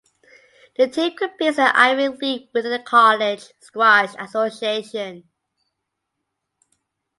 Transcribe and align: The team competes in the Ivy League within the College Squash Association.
The 0.77 0.87
team 0.87 1.15
competes 1.15 1.59
in 1.59 1.65
the 1.65 1.77
Ivy 1.79 2.07
League 2.07 2.49
within 2.55 2.71
the 2.71 2.79
College 2.79 3.53
Squash 3.59 4.15
Association. 4.17 5.25